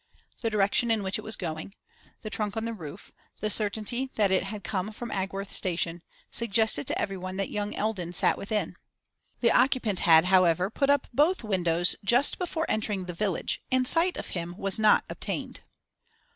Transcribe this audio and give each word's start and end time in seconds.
The 0.41 0.49
direction 0.49 0.89
in 0.89 1.03
which 1.03 1.19
it 1.19 1.23
was 1.23 1.35
going, 1.35 1.75
the 2.23 2.31
trunk 2.31 2.57
on 2.57 2.65
the 2.65 2.73
roof, 2.73 3.11
the 3.39 3.51
certainty 3.51 4.09
that 4.15 4.31
it 4.31 4.41
had 4.41 4.63
come 4.63 4.91
from 4.91 5.11
Agworth 5.11 5.51
station, 5.53 6.01
suggested 6.31 6.87
to 6.87 6.99
everyone 6.99 7.37
that 7.37 7.51
young 7.51 7.75
Eldon 7.75 8.11
sat 8.13 8.35
within. 8.35 8.77
The 9.41 9.51
occupant 9.51 9.99
had, 9.99 10.25
however, 10.25 10.71
put 10.71 10.89
up 10.89 11.05
both 11.13 11.43
windows 11.43 11.95
just 12.03 12.39
before 12.39 12.65
entering 12.67 13.05
the 13.05 13.13
village, 13.13 13.61
and 13.71 13.87
sight 13.87 14.17
of 14.17 14.29
him 14.29 14.57
was 14.57 14.79
not 14.79 15.03
obtained. 15.07 15.59